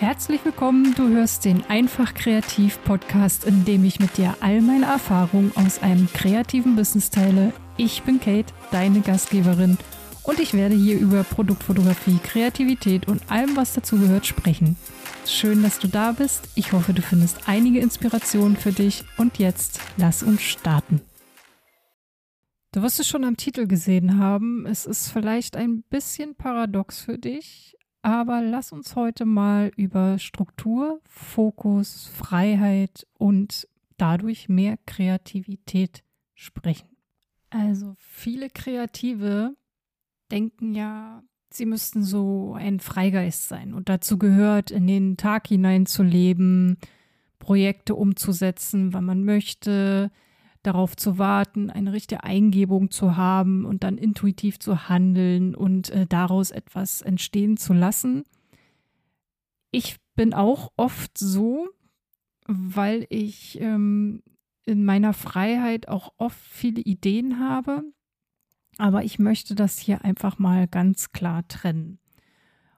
[0.00, 4.86] Herzlich willkommen, du hörst den Einfach Kreativ Podcast, in dem ich mit dir all meine
[4.86, 7.52] Erfahrungen aus einem kreativen Business teile.
[7.76, 9.76] Ich bin Kate, deine Gastgeberin
[10.22, 14.76] und ich werde hier über Produktfotografie, Kreativität und allem, was dazugehört, sprechen.
[15.26, 16.48] Schön, dass du da bist.
[16.54, 21.00] Ich hoffe, du findest einige Inspirationen für dich und jetzt lass uns starten.
[22.70, 24.64] Du wirst es schon am Titel gesehen haben.
[24.64, 31.00] Es ist vielleicht ein bisschen paradox für dich, aber lass uns heute mal über Struktur,
[31.04, 36.02] Fokus, Freiheit und dadurch mehr Kreativität
[36.34, 36.88] sprechen.
[37.50, 39.56] Also viele Kreative
[40.30, 45.86] denken ja, sie müssten so ein Freigeist sein und dazu gehört, in den Tag hinein
[45.86, 46.78] zu leben,
[47.38, 50.10] Projekte umzusetzen, wann man möchte,
[50.68, 56.06] darauf zu warten, eine richtige Eingebung zu haben und dann intuitiv zu handeln und äh,
[56.06, 58.24] daraus etwas entstehen zu lassen.
[59.70, 61.68] Ich bin auch oft so,
[62.46, 64.22] weil ich ähm,
[64.66, 67.82] in meiner Freiheit auch oft viele Ideen habe,
[68.76, 71.98] aber ich möchte das hier einfach mal ganz klar trennen.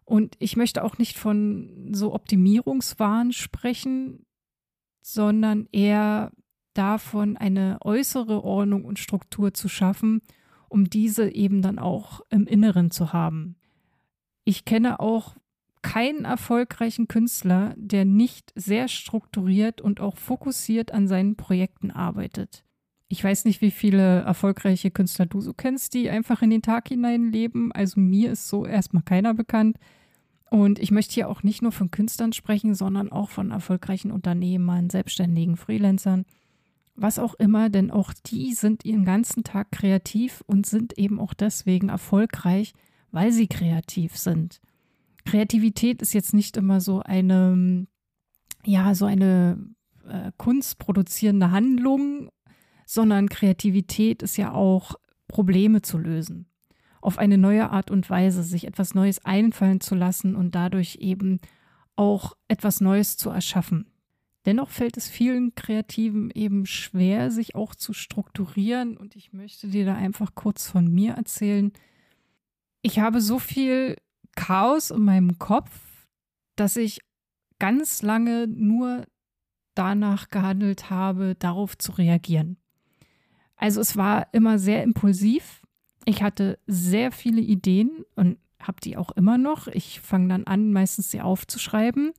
[0.05, 4.27] Und ich möchte auch nicht von so Optimierungswahn sprechen,
[5.03, 6.33] sondern eher
[6.81, 10.23] davon, eine äußere Ordnung und Struktur zu schaffen,
[10.71, 13.57] um diese eben dann auch im Inneren zu haben.
[14.45, 15.37] Ich kenne auch
[15.83, 22.65] keinen erfolgreichen Künstler, der nicht sehr strukturiert und auch fokussiert an seinen Projekten arbeitet.
[23.09, 26.89] Ich weiß nicht, wie viele erfolgreiche Künstler du so kennst, die einfach in den Tag
[26.89, 27.73] hinein leben.
[27.73, 29.77] Also mir ist so erstmal keiner bekannt.
[30.51, 34.91] Und ich möchte hier auch nicht nur von Künstlern sprechen, sondern auch von erfolgreichen Unternehmern,
[34.91, 36.25] Selbstständigen, Freelancern
[37.01, 41.35] was auch immer, denn auch die sind ihren ganzen Tag kreativ und sind eben auch
[41.35, 42.75] deswegen erfolgreich,
[43.11, 44.61] weil sie kreativ sind.
[45.25, 47.87] Kreativität ist jetzt nicht immer so eine,
[48.65, 49.59] ja, so eine
[50.07, 52.31] äh, kunstproduzierende Handlung,
[52.87, 54.95] sondern Kreativität ist ja auch
[55.29, 56.47] Probleme zu lösen.
[57.01, 61.41] Auf eine neue Art und Weise, sich etwas Neues einfallen zu lassen und dadurch eben
[61.97, 63.90] auch etwas Neues zu erschaffen.
[64.47, 68.97] Dennoch fällt es vielen Kreativen eben schwer, sich auch zu strukturieren.
[68.97, 71.73] Und ich möchte dir da einfach kurz von mir erzählen.
[72.81, 73.97] Ich habe so viel
[74.37, 75.71] Chaos in meinem Kopf,
[76.57, 77.01] dass ich
[77.59, 79.05] ganz lange nur
[79.75, 82.57] danach gehandelt habe, darauf zu reagieren.
[83.57, 85.61] Also es war immer sehr impulsiv.
[86.07, 89.69] Ich hatte sehr viele Ideen und habe die auch immer noch.
[89.69, 92.13] Ich fange dann an, meistens sie aufzuschreiben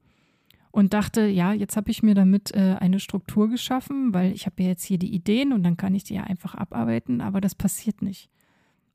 [0.72, 4.64] und dachte, ja, jetzt habe ich mir damit äh, eine Struktur geschaffen, weil ich habe
[4.64, 7.56] ja jetzt hier die Ideen und dann kann ich die ja einfach abarbeiten, aber das
[7.56, 8.30] passiert nicht.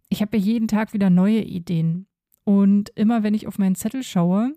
[0.09, 2.07] Ich habe ja jeden Tag wieder neue Ideen.
[2.45, 4.55] Und immer wenn ich auf meinen Zettel schaue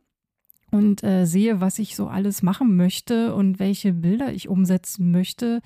[0.71, 5.61] und äh, sehe, was ich so alles machen möchte und welche Bilder ich umsetzen möchte,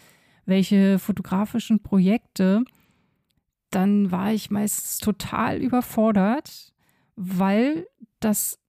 [0.45, 2.63] welche fotografischen Projekte,
[3.71, 6.73] dann war ich meistens total überfordert,
[7.15, 7.87] weil
[8.19, 8.59] das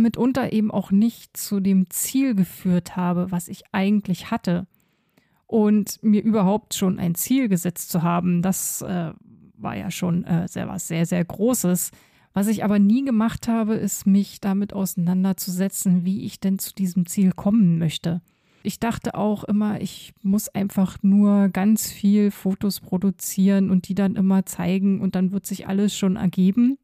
[0.00, 4.66] mitunter eben auch nicht zu dem Ziel geführt habe, was ich eigentlich hatte.
[5.46, 9.12] Und mir überhaupt schon ein Ziel gesetzt zu haben, das äh,
[9.56, 11.90] war ja schon äh, sehr was sehr, sehr Großes.
[12.32, 17.04] Was ich aber nie gemacht habe, ist mich damit auseinanderzusetzen, wie ich denn zu diesem
[17.04, 18.22] Ziel kommen möchte.
[18.62, 24.16] Ich dachte auch immer, ich muss einfach nur ganz viel Fotos produzieren und die dann
[24.16, 26.78] immer zeigen und dann wird sich alles schon ergeben.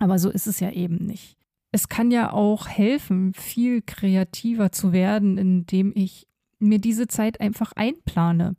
[0.00, 1.38] Aber so ist es ja eben nicht
[1.74, 6.28] es kann ja auch helfen, viel kreativer zu werden, indem ich
[6.60, 8.54] mir diese Zeit einfach einplane.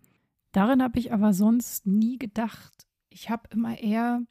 [0.51, 2.73] Darin habe ich aber sonst nie gedacht.
[3.09, 4.21] Ich habe immer eher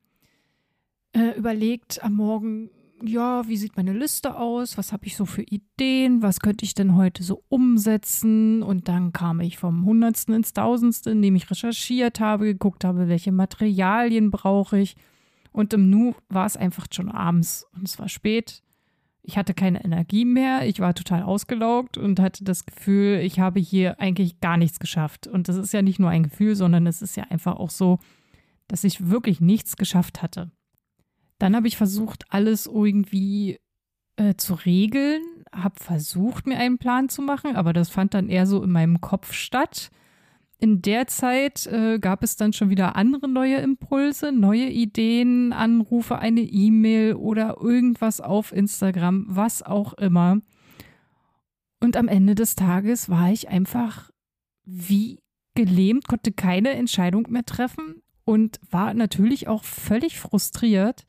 [1.13, 2.69] äh, überlegt am Morgen,
[3.03, 4.77] ja, wie sieht meine Liste aus?
[4.77, 6.21] Was habe ich so für Ideen?
[6.21, 8.63] Was könnte ich denn heute so umsetzen?
[8.63, 13.33] Und dann kam ich vom Hundertsten ins Tausendste, indem ich recherchiert habe, geguckt habe, welche
[13.33, 14.95] Materialien brauche ich.
[15.53, 18.61] Und im Nu war es einfach schon abends und es war spät.
[19.27, 23.59] Ich hatte keine Energie mehr, ich war total ausgelaugt und hatte das Gefühl, ich habe
[23.59, 25.27] hier eigentlich gar nichts geschafft.
[25.27, 27.99] Und das ist ja nicht nur ein Gefühl, sondern es ist ja einfach auch so,
[28.69, 30.51] dass ich wirklich nichts geschafft hatte.
[31.39, 33.59] Dann habe ich versucht, alles irgendwie
[34.17, 35.23] äh, zu regeln,
[35.55, 39.01] habe versucht, mir einen Plan zu machen, aber das fand dann eher so in meinem
[39.01, 39.91] Kopf statt
[40.59, 46.19] in der Zeit äh, gab es dann schon wieder andere neue Impulse, neue Ideen, Anrufe,
[46.19, 50.39] eine E-Mail oder irgendwas auf Instagram, was auch immer.
[51.81, 54.11] Und am Ende des Tages war ich einfach
[54.65, 55.21] wie
[55.55, 61.07] gelähmt, konnte keine Entscheidung mehr treffen und war natürlich auch völlig frustriert,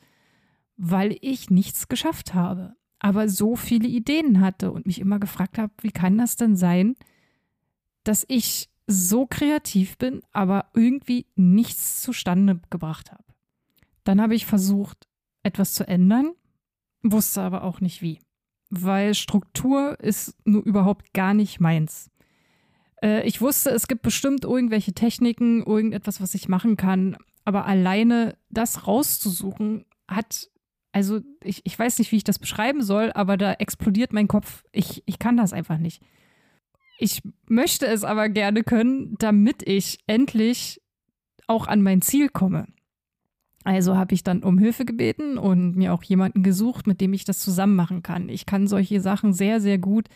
[0.75, 2.75] weil ich nichts geschafft habe.
[2.99, 6.95] aber so viele Ideen hatte und mich immer gefragt habe, wie kann das denn sein,
[8.03, 13.23] dass ich so kreativ bin, aber irgendwie nichts zustande gebracht habe.
[14.03, 15.07] Dann habe ich versucht,
[15.43, 16.33] etwas zu ändern,
[17.03, 18.19] wusste aber auch nicht wie,
[18.69, 22.09] weil Struktur ist nur überhaupt gar nicht meins.
[23.01, 28.37] Äh, ich wusste, es gibt bestimmt irgendwelche Techniken, irgendetwas, was ich machen kann, aber alleine
[28.49, 30.49] das rauszusuchen, hat,
[30.91, 34.63] also ich, ich weiß nicht, wie ich das beschreiben soll, aber da explodiert mein Kopf.
[34.71, 36.01] Ich, ich kann das einfach nicht.
[36.97, 40.81] Ich möchte es aber gerne können, damit ich endlich
[41.47, 42.67] auch an mein Ziel komme.
[43.63, 47.25] Also habe ich dann um Hilfe gebeten und mir auch jemanden gesucht, mit dem ich
[47.25, 48.29] das zusammen machen kann.
[48.29, 50.07] Ich kann solche Sachen sehr, sehr gut,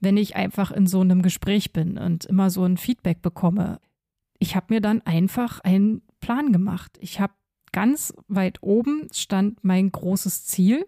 [0.00, 3.80] wenn ich einfach in so einem Gespräch bin und immer so ein Feedback bekomme.
[4.38, 6.96] Ich habe mir dann einfach einen Plan gemacht.
[7.00, 7.32] Ich habe
[7.72, 10.86] ganz weit oben stand mein großes Ziel.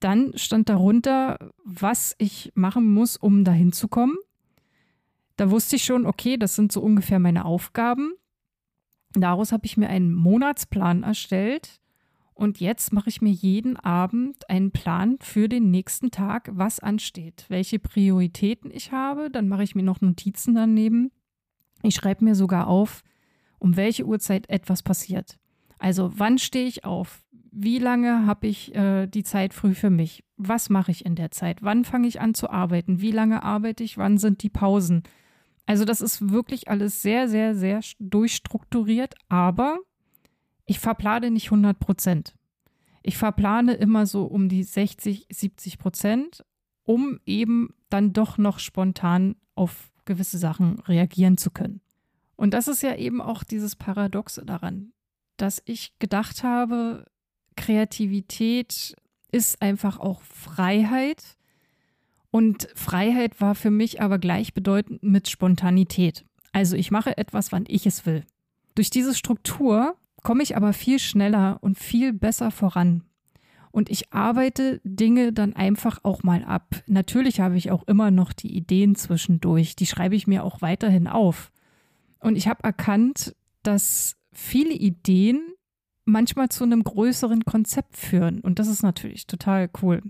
[0.00, 4.16] Dann stand darunter, was ich machen muss, um dahin zu kommen.
[5.42, 8.12] Da wusste ich schon, okay, das sind so ungefähr meine Aufgaben.
[9.14, 11.80] Daraus habe ich mir einen Monatsplan erstellt
[12.32, 17.46] und jetzt mache ich mir jeden Abend einen Plan für den nächsten Tag, was ansteht,
[17.48, 19.30] welche Prioritäten ich habe.
[19.30, 21.10] Dann mache ich mir noch Notizen daneben.
[21.82, 23.02] Ich schreibe mir sogar auf,
[23.58, 25.40] um welche Uhrzeit etwas passiert.
[25.80, 27.24] Also wann stehe ich auf?
[27.50, 30.22] Wie lange habe ich äh, die Zeit früh für mich?
[30.36, 31.64] Was mache ich in der Zeit?
[31.64, 33.00] Wann fange ich an zu arbeiten?
[33.00, 33.98] Wie lange arbeite ich?
[33.98, 35.02] Wann sind die Pausen?
[35.66, 39.78] Also das ist wirklich alles sehr, sehr, sehr durchstrukturiert, aber
[40.66, 42.34] ich verplane nicht 100 Prozent.
[43.02, 46.44] Ich verplane immer so um die 60, 70 Prozent,
[46.84, 51.80] um eben dann doch noch spontan auf gewisse Sachen reagieren zu können.
[52.36, 54.92] Und das ist ja eben auch dieses Paradoxe daran,
[55.36, 57.06] dass ich gedacht habe,
[57.56, 58.96] Kreativität
[59.30, 61.36] ist einfach auch Freiheit
[62.32, 66.24] und Freiheit war für mich aber gleichbedeutend mit Spontanität.
[66.50, 68.24] Also ich mache etwas, wann ich es will.
[68.74, 73.04] Durch diese Struktur komme ich aber viel schneller und viel besser voran.
[73.70, 76.82] Und ich arbeite Dinge dann einfach auch mal ab.
[76.86, 79.76] Natürlich habe ich auch immer noch die Ideen zwischendurch.
[79.76, 81.52] Die schreibe ich mir auch weiterhin auf.
[82.18, 85.40] Und ich habe erkannt, dass viele Ideen
[86.06, 88.40] manchmal zu einem größeren Konzept führen.
[88.40, 90.02] Und das ist natürlich total cool.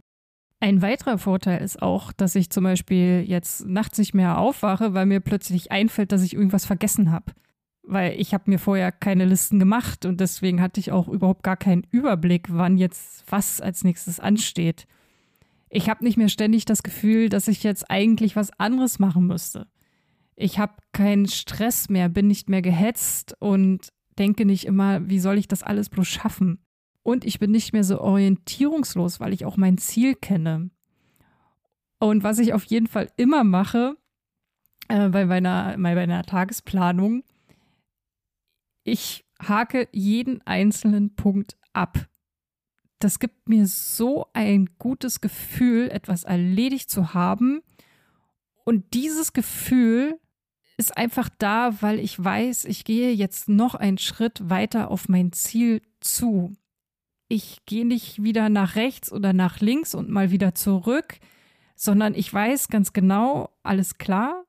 [0.62, 5.06] Ein weiterer Vorteil ist auch, dass ich zum Beispiel jetzt nachts nicht mehr aufwache, weil
[5.06, 7.32] mir plötzlich einfällt, dass ich irgendwas vergessen habe.
[7.82, 11.56] Weil ich habe mir vorher keine Listen gemacht und deswegen hatte ich auch überhaupt gar
[11.56, 14.86] keinen Überblick, wann jetzt was als nächstes ansteht.
[15.68, 19.66] Ich habe nicht mehr ständig das Gefühl, dass ich jetzt eigentlich was anderes machen müsste.
[20.36, 25.38] Ich habe keinen Stress mehr, bin nicht mehr gehetzt und denke nicht immer, wie soll
[25.38, 26.61] ich das alles bloß schaffen?
[27.02, 30.70] Und ich bin nicht mehr so orientierungslos, weil ich auch mein Ziel kenne.
[31.98, 33.96] Und was ich auf jeden Fall immer mache,
[34.88, 37.24] äh, bei, meiner, bei meiner Tagesplanung,
[38.84, 42.08] ich hake jeden einzelnen Punkt ab.
[42.98, 47.62] Das gibt mir so ein gutes Gefühl, etwas erledigt zu haben.
[48.64, 50.20] Und dieses Gefühl
[50.76, 55.32] ist einfach da, weil ich weiß, ich gehe jetzt noch einen Schritt weiter auf mein
[55.32, 56.54] Ziel zu
[57.32, 61.18] ich gehe nicht wieder nach rechts oder nach links und mal wieder zurück,
[61.74, 64.44] sondern ich weiß ganz genau, alles klar,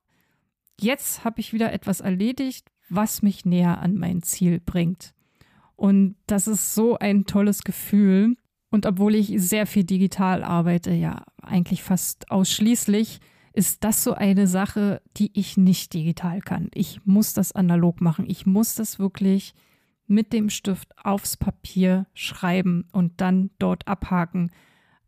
[0.81, 5.13] jetzt habe ich wieder etwas erledigt, was mich näher an mein Ziel bringt.
[5.77, 8.35] Und das ist so ein tolles Gefühl.
[8.69, 13.19] Und obwohl ich sehr viel digital arbeite, ja eigentlich fast ausschließlich,
[13.53, 16.69] ist das so eine Sache, die ich nicht digital kann.
[16.73, 18.25] Ich muss das analog machen.
[18.27, 19.53] Ich muss das wirklich
[20.07, 24.51] mit dem Stift aufs Papier schreiben und dann dort abhaken.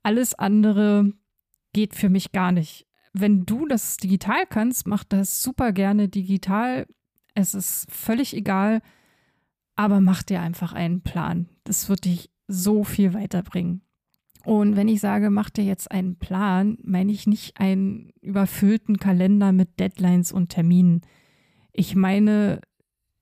[0.04, 1.12] Alles andere
[1.74, 2.88] geht für mich gar nicht.
[3.14, 6.88] Wenn du das digital kannst, mach das super gerne digital.
[7.34, 8.82] Es ist völlig egal,
[9.75, 11.50] aber mach dir einfach einen Plan.
[11.64, 13.82] Das wird dich so viel weiterbringen.
[14.46, 19.52] Und wenn ich sage, mach dir jetzt einen Plan, meine ich nicht einen überfüllten Kalender
[19.52, 21.02] mit Deadlines und Terminen.
[21.74, 22.62] Ich meine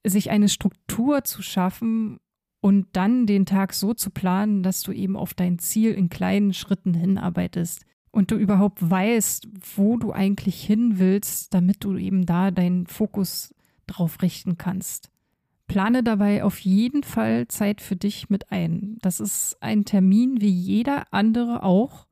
[0.04, 2.18] sich eine Struktur zu schaffen
[2.60, 6.52] und dann den Tag so zu planen, dass du eben auf dein Ziel in kleinen
[6.52, 12.50] Schritten hinarbeitest und du überhaupt weißt, wo du eigentlich hin willst, damit du eben da
[12.50, 13.54] deinen Fokus
[13.86, 15.10] drauf richten kannst.
[15.66, 18.98] Plane dabei auf jeden Fall Zeit für dich mit ein.
[19.00, 22.06] Das ist ein Termin wie jeder andere auch.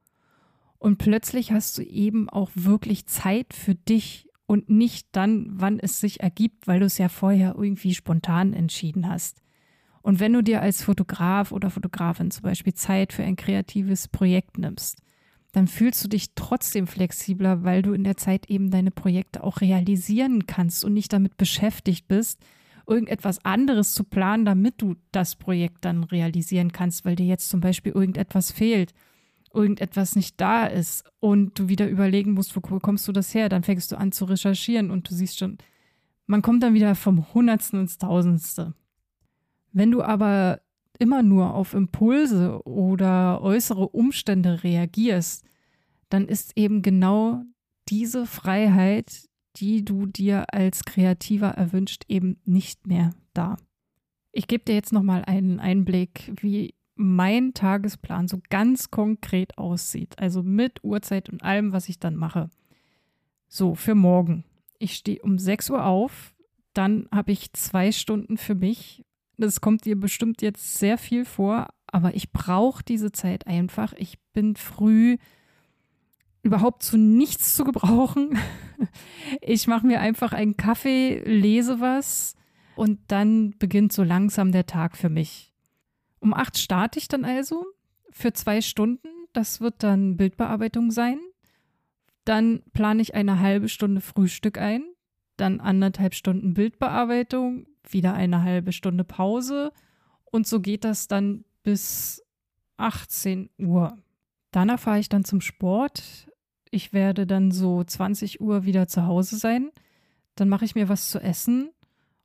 [0.78, 5.98] Und plötzlich hast du eben auch wirklich Zeit für dich und nicht dann, wann es
[5.98, 9.40] sich ergibt, weil du es ja vorher irgendwie spontan entschieden hast.
[10.02, 14.58] Und wenn du dir als Fotograf oder Fotografin zum Beispiel Zeit für ein kreatives Projekt
[14.58, 14.98] nimmst,
[15.52, 19.62] dann fühlst du dich trotzdem flexibler, weil du in der Zeit eben deine Projekte auch
[19.62, 22.38] realisieren kannst und nicht damit beschäftigt bist,
[22.86, 27.60] irgendetwas anderes zu planen, damit du das Projekt dann realisieren kannst, weil dir jetzt zum
[27.60, 28.92] Beispiel irgendetwas fehlt,
[29.54, 33.48] irgendetwas nicht da ist und du wieder überlegen musst, wo kommst du das her?
[33.48, 35.58] Dann fängst du an zu recherchieren und du siehst schon,
[36.26, 38.74] man kommt dann wieder vom Hundertsten ins Tausendste.
[39.72, 40.60] Wenn du aber
[40.98, 45.44] immer nur auf Impulse oder äußere Umstände reagierst,
[46.08, 47.42] dann ist eben genau
[47.88, 53.56] diese Freiheit, die du dir als Kreativer erwünscht, eben nicht mehr da.
[54.30, 60.18] Ich gebe dir jetzt nochmal einen Einblick, wie mein Tagesplan so ganz konkret aussieht.
[60.18, 62.50] Also mit Uhrzeit und allem, was ich dann mache.
[63.48, 64.44] So, für morgen.
[64.78, 66.34] Ich stehe um 6 Uhr auf,
[66.74, 69.04] dann habe ich zwei Stunden für mich,
[69.36, 73.92] das kommt dir bestimmt jetzt sehr viel vor, aber ich brauche diese Zeit einfach.
[73.94, 75.16] Ich bin früh
[76.42, 78.38] überhaupt zu nichts zu gebrauchen.
[79.40, 82.34] Ich mache mir einfach einen Kaffee, lese was
[82.74, 85.51] und dann beginnt so langsam der Tag für mich.
[86.22, 87.66] Um acht starte ich dann also
[88.10, 89.08] für zwei Stunden.
[89.32, 91.18] Das wird dann Bildbearbeitung sein.
[92.24, 94.84] Dann plane ich eine halbe Stunde Frühstück ein,
[95.36, 99.72] dann anderthalb Stunden Bildbearbeitung, wieder eine halbe Stunde Pause
[100.30, 102.22] und so geht das dann bis
[102.76, 103.98] 18 Uhr.
[104.52, 106.30] Danach fahre ich dann zum Sport.
[106.70, 109.72] Ich werde dann so 20 Uhr wieder zu Hause sein.
[110.36, 111.70] Dann mache ich mir was zu essen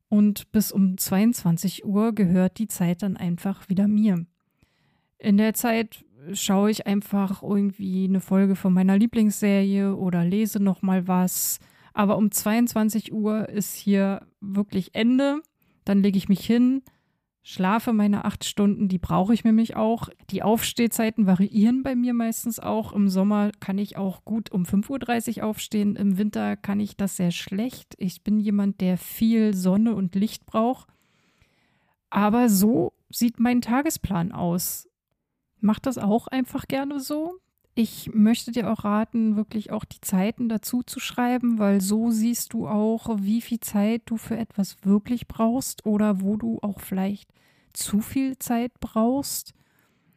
[0.10, 4.26] und bis um 22 Uhr gehört die Zeit dann einfach wieder mir.
[5.18, 10.82] In der Zeit schaue ich einfach irgendwie eine Folge von meiner Lieblingsserie oder lese noch
[10.82, 11.60] mal was
[11.98, 15.42] aber um 22 Uhr ist hier wirklich Ende.
[15.84, 16.84] Dann lege ich mich hin,
[17.48, 20.10] schlafe meine acht Stunden, die brauche ich nämlich auch.
[20.32, 22.92] Die Aufstehzeiten variieren bei mir meistens auch.
[22.92, 25.96] Im Sommer kann ich auch gut um 5.30 Uhr aufstehen.
[25.96, 27.96] Im Winter kann ich das sehr schlecht.
[28.00, 30.89] Ich bin jemand, der viel Sonne und Licht braucht.
[32.10, 34.89] Aber so sieht mein Tagesplan aus.
[35.62, 37.39] Macht das auch einfach gerne so?
[37.79, 42.53] Ich möchte dir auch raten, wirklich auch die Zeiten dazu zu schreiben, weil so siehst
[42.53, 47.29] du auch, wie viel Zeit du für etwas wirklich brauchst oder wo du auch vielleicht
[47.74, 49.53] zu viel Zeit brauchst.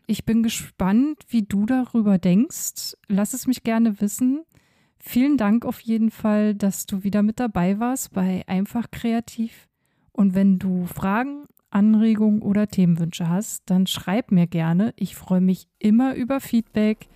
[0.07, 2.97] Ich bin gespannt, wie du darüber denkst.
[3.09, 4.41] Lass es mich gerne wissen.
[4.99, 9.69] Vielen Dank auf jeden Fall, dass du wieder mit dabei warst bei Einfach Kreativ.
[10.13, 14.95] Und wenn du Fragen, Anregungen oder Themenwünsche hast, dann schreib mir gerne.
[14.97, 17.07] Ich freue mich immer über Feedback.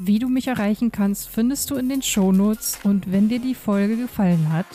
[0.00, 3.96] Wie du mich erreichen kannst, findest du in den Shownotes und wenn dir die Folge
[3.96, 4.66] gefallen hat,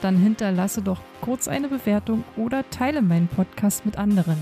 [0.00, 4.38] dann hinterlasse doch kurz eine Bewertung oder teile meinen Podcast mit anderen.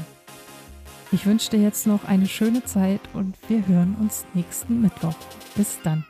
[1.10, 5.16] Ich wünsche dir jetzt noch eine schöne Zeit und wir hören uns nächsten Mittwoch.
[5.56, 6.04] Bis dann.